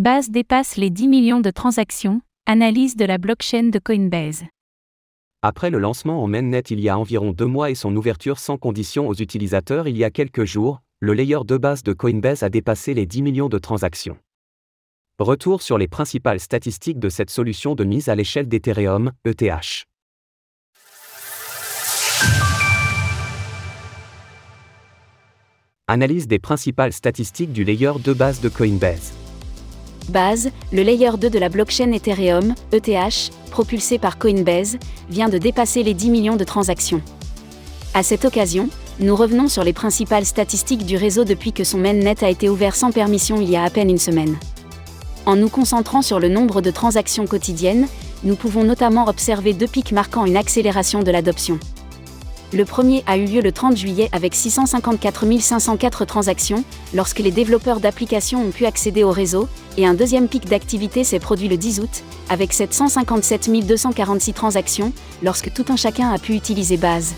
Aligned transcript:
Base 0.00 0.30
dépasse 0.30 0.76
les 0.76 0.88
10 0.88 1.06
millions 1.06 1.40
de 1.40 1.50
transactions, 1.50 2.22
analyse 2.46 2.96
de 2.96 3.04
la 3.04 3.18
blockchain 3.18 3.64
de 3.64 3.78
Coinbase. 3.78 4.42
Après 5.42 5.68
le 5.68 5.78
lancement 5.78 6.22
en 6.22 6.28
mainnet 6.28 6.60
il 6.60 6.80
y 6.80 6.88
a 6.88 6.98
environ 6.98 7.32
deux 7.32 7.44
mois 7.44 7.70
et 7.70 7.74
son 7.74 7.94
ouverture 7.94 8.38
sans 8.38 8.56
condition 8.56 9.06
aux 9.06 9.14
utilisateurs 9.14 9.88
il 9.88 9.98
y 9.98 10.04
a 10.04 10.10
quelques 10.10 10.46
jours, 10.46 10.80
le 11.00 11.12
layer 11.12 11.40
de 11.46 11.58
base 11.58 11.82
de 11.82 11.92
Coinbase 11.92 12.42
a 12.42 12.48
dépassé 12.48 12.94
les 12.94 13.04
10 13.04 13.20
millions 13.20 13.48
de 13.50 13.58
transactions. 13.58 14.16
Retour 15.18 15.60
sur 15.60 15.76
les 15.76 15.88
principales 15.88 16.40
statistiques 16.40 16.98
de 16.98 17.10
cette 17.10 17.28
solution 17.28 17.74
de 17.74 17.84
mise 17.84 18.08
à 18.08 18.14
l'échelle 18.14 18.48
d'Ethereum, 18.48 19.12
ETH. 19.26 19.84
Analyse 25.86 26.28
des 26.28 26.38
principales 26.38 26.94
statistiques 26.94 27.52
du 27.52 27.62
layer 27.62 27.92
de 28.02 28.14
base 28.14 28.40
de 28.40 28.48
Coinbase. 28.48 29.21
Base, 30.08 30.50
le 30.72 30.82
layer 30.82 31.10
2 31.18 31.30
de 31.30 31.38
la 31.38 31.48
blockchain 31.48 31.92
Ethereum, 31.92 32.54
ETH, 32.72 33.30
propulsé 33.50 33.98
par 33.98 34.18
Coinbase, 34.18 34.78
vient 35.08 35.28
de 35.28 35.38
dépasser 35.38 35.82
les 35.82 35.94
10 35.94 36.10
millions 36.10 36.36
de 36.36 36.44
transactions. 36.44 37.02
À 37.94 38.02
cette 38.02 38.24
occasion, 38.24 38.68
nous 39.00 39.16
revenons 39.16 39.48
sur 39.48 39.64
les 39.64 39.72
principales 39.72 40.24
statistiques 40.24 40.86
du 40.86 40.96
réseau 40.96 41.24
depuis 41.24 41.52
que 41.52 41.64
son 41.64 41.78
mainnet 41.78 42.22
a 42.22 42.30
été 42.30 42.48
ouvert 42.48 42.74
sans 42.74 42.92
permission 42.92 43.40
il 43.40 43.50
y 43.50 43.56
a 43.56 43.64
à 43.64 43.70
peine 43.70 43.90
une 43.90 43.98
semaine. 43.98 44.36
En 45.26 45.36
nous 45.36 45.48
concentrant 45.48 46.02
sur 46.02 46.18
le 46.18 46.28
nombre 46.28 46.60
de 46.60 46.70
transactions 46.70 47.26
quotidiennes, 47.26 47.86
nous 48.24 48.36
pouvons 48.36 48.64
notamment 48.64 49.08
observer 49.08 49.52
deux 49.52 49.66
pics 49.66 49.92
marquant 49.92 50.24
une 50.24 50.36
accélération 50.36 51.02
de 51.02 51.10
l'adoption. 51.10 51.58
Le 52.54 52.66
premier 52.66 53.02
a 53.06 53.16
eu 53.16 53.24
lieu 53.24 53.40
le 53.40 53.50
30 53.50 53.78
juillet 53.78 54.10
avec 54.12 54.34
654 54.34 55.24
504 55.40 56.04
transactions, 56.04 56.64
lorsque 56.92 57.20
les 57.20 57.30
développeurs 57.30 57.80
d'applications 57.80 58.44
ont 58.44 58.50
pu 58.50 58.66
accéder 58.66 59.04
au 59.04 59.10
réseau, 59.10 59.48
et 59.78 59.86
un 59.86 59.94
deuxième 59.94 60.28
pic 60.28 60.44
d'activité 60.44 61.02
s'est 61.02 61.18
produit 61.18 61.48
le 61.48 61.56
10 61.56 61.80
août, 61.80 62.02
avec 62.28 62.52
757 62.52 63.66
246 63.66 64.34
transactions, 64.34 64.92
lorsque 65.22 65.50
tout 65.54 65.64
un 65.70 65.76
chacun 65.76 66.10
a 66.10 66.18
pu 66.18 66.34
utiliser 66.34 66.76
Base. 66.76 67.14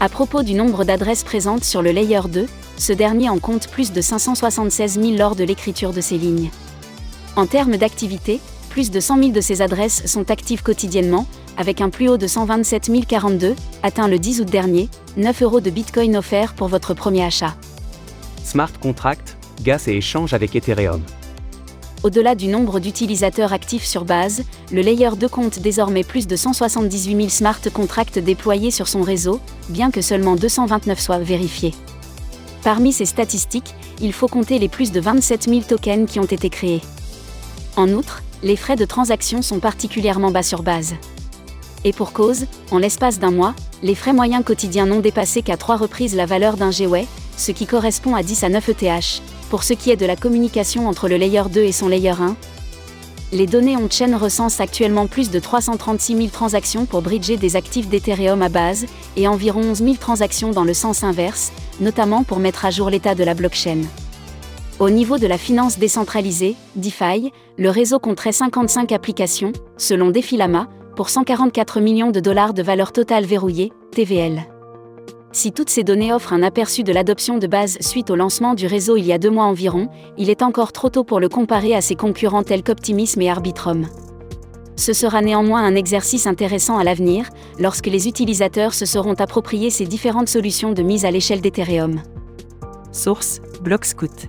À 0.00 0.08
propos 0.08 0.42
du 0.42 0.54
nombre 0.54 0.84
d'adresses 0.84 1.24
présentes 1.24 1.64
sur 1.64 1.82
le 1.82 1.90
Layer 1.90 2.22
2, 2.26 2.46
ce 2.78 2.92
dernier 2.94 3.28
en 3.28 3.38
compte 3.38 3.68
plus 3.68 3.92
de 3.92 4.00
576 4.00 4.98
000 4.98 5.16
lors 5.16 5.36
de 5.36 5.44
l'écriture 5.44 5.92
de 5.92 6.00
ces 6.00 6.16
lignes. 6.16 6.50
En 7.36 7.46
termes 7.46 7.76
d'activité, 7.76 8.40
plus 8.78 8.92
de 8.92 9.00
100 9.00 9.18
000 9.18 9.30
de 9.32 9.40
ces 9.40 9.60
adresses 9.60 10.06
sont 10.06 10.30
actives 10.30 10.62
quotidiennement, 10.62 11.26
avec 11.56 11.80
un 11.80 11.90
plus 11.90 12.08
haut 12.08 12.16
de 12.16 12.28
127 12.28 12.92
042, 13.08 13.56
atteint 13.82 14.06
le 14.06 14.20
10 14.20 14.42
août 14.42 14.48
dernier, 14.48 14.88
9 15.16 15.42
euros 15.42 15.60
de 15.60 15.68
Bitcoin 15.68 16.16
offert 16.16 16.54
pour 16.54 16.68
votre 16.68 16.94
premier 16.94 17.24
achat. 17.24 17.56
Smart 18.44 18.70
Contract, 18.80 19.36
gas 19.64 19.88
et 19.88 19.96
échange 19.96 20.32
avec 20.32 20.54
Ethereum. 20.54 21.02
Au-delà 22.04 22.36
du 22.36 22.46
nombre 22.46 22.78
d'utilisateurs 22.78 23.52
actifs 23.52 23.84
sur 23.84 24.04
base, 24.04 24.44
le 24.70 24.80
Layer 24.80 25.10
2 25.18 25.28
compte 25.28 25.58
désormais 25.58 26.04
plus 26.04 26.28
de 26.28 26.36
178 26.36 27.16
000 27.16 27.28
smart 27.30 27.60
contracts 27.74 28.20
déployés 28.20 28.70
sur 28.70 28.86
son 28.86 29.02
réseau, 29.02 29.40
bien 29.70 29.90
que 29.90 30.02
seulement 30.02 30.36
229 30.36 31.00
soient 31.00 31.18
vérifiés. 31.18 31.74
Parmi 32.62 32.92
ces 32.92 33.06
statistiques, 33.06 33.74
il 34.00 34.12
faut 34.12 34.28
compter 34.28 34.60
les 34.60 34.68
plus 34.68 34.92
de 34.92 35.00
27 35.00 35.48
000 35.48 35.62
tokens 35.62 36.08
qui 36.08 36.20
ont 36.20 36.26
été 36.26 36.48
créés. 36.48 36.82
En 37.74 37.88
outre, 37.88 38.22
les 38.42 38.56
frais 38.56 38.76
de 38.76 38.84
transaction 38.84 39.42
sont 39.42 39.58
particulièrement 39.58 40.30
bas 40.30 40.42
sur 40.42 40.62
base. 40.62 40.94
Et 41.84 41.92
pour 41.92 42.12
cause, 42.12 42.46
en 42.70 42.78
l'espace 42.78 43.18
d'un 43.18 43.30
mois, 43.30 43.54
les 43.82 43.94
frais 43.94 44.12
moyens 44.12 44.44
quotidiens 44.44 44.86
n'ont 44.86 45.00
dépassé 45.00 45.42
qu'à 45.42 45.56
trois 45.56 45.76
reprises 45.76 46.14
la 46.14 46.26
valeur 46.26 46.56
d'un 46.56 46.70
GWay, 46.70 47.06
ce 47.36 47.52
qui 47.52 47.66
correspond 47.66 48.14
à 48.14 48.22
10 48.22 48.44
à 48.44 48.48
9 48.48 48.68
ETH. 48.68 49.22
Pour 49.50 49.62
ce 49.62 49.72
qui 49.72 49.90
est 49.90 49.96
de 49.96 50.06
la 50.06 50.16
communication 50.16 50.88
entre 50.88 51.08
le 51.08 51.16
layer 51.16 51.44
2 51.50 51.62
et 51.62 51.72
son 51.72 51.88
layer 51.88 52.10
1, 52.10 52.36
les 53.30 53.46
données 53.46 53.76
on-chain 53.76 54.16
recensent 54.16 54.60
actuellement 54.60 55.06
plus 55.06 55.30
de 55.30 55.38
336 55.38 56.16
000 56.16 56.28
transactions 56.28 56.86
pour 56.86 57.02
bridger 57.02 57.36
des 57.36 57.56
actifs 57.56 57.88
d'Ethereum 57.88 58.40
à 58.42 58.48
base, 58.48 58.86
et 59.16 59.28
environ 59.28 59.60
11 59.60 59.78
000 59.78 59.94
transactions 59.96 60.50
dans 60.50 60.64
le 60.64 60.74
sens 60.74 61.04
inverse, 61.04 61.52
notamment 61.80 62.24
pour 62.24 62.38
mettre 62.38 62.64
à 62.64 62.70
jour 62.70 62.88
l'état 62.88 63.14
de 63.14 63.24
la 63.24 63.34
blockchain. 63.34 63.82
Au 64.80 64.90
niveau 64.90 65.18
de 65.18 65.26
la 65.26 65.38
finance 65.38 65.76
décentralisée, 65.76 66.54
DeFi, 66.76 67.32
le 67.56 67.68
réseau 67.68 67.98
compterait 67.98 68.30
55 68.30 68.92
applications, 68.92 69.52
selon 69.76 70.10
Defilama, 70.10 70.68
pour 70.94 71.10
144 71.10 71.80
millions 71.80 72.12
de 72.12 72.20
dollars 72.20 72.54
de 72.54 72.62
valeur 72.62 72.92
totale 72.92 73.24
verrouillée, 73.24 73.72
TVL. 73.90 74.46
Si 75.32 75.50
toutes 75.50 75.68
ces 75.68 75.82
données 75.82 76.12
offrent 76.12 76.32
un 76.32 76.44
aperçu 76.44 76.84
de 76.84 76.92
l'adoption 76.92 77.38
de 77.38 77.48
base 77.48 77.76
suite 77.80 78.08
au 78.08 78.14
lancement 78.14 78.54
du 78.54 78.68
réseau 78.68 78.96
il 78.96 79.04
y 79.04 79.12
a 79.12 79.18
deux 79.18 79.30
mois 79.30 79.46
environ, 79.46 79.88
il 80.16 80.30
est 80.30 80.42
encore 80.42 80.70
trop 80.70 80.90
tôt 80.90 81.02
pour 81.02 81.18
le 81.18 81.28
comparer 81.28 81.74
à 81.74 81.80
ses 81.80 81.96
concurrents 81.96 82.44
tels 82.44 82.62
qu'Optimism 82.62 83.20
et 83.20 83.30
Arbitrum. 83.30 83.88
Ce 84.76 84.92
sera 84.92 85.22
néanmoins 85.22 85.64
un 85.64 85.74
exercice 85.74 86.28
intéressant 86.28 86.78
à 86.78 86.84
l'avenir, 86.84 87.30
lorsque 87.58 87.88
les 87.88 88.06
utilisateurs 88.06 88.74
se 88.74 88.86
seront 88.86 89.14
appropriés 89.14 89.70
ces 89.70 89.86
différentes 89.86 90.28
solutions 90.28 90.72
de 90.72 90.84
mise 90.84 91.04
à 91.04 91.10
l'échelle 91.10 91.40
d'Ethereum. 91.40 92.00
Source 92.92 93.40
Blockscout. 93.60 94.28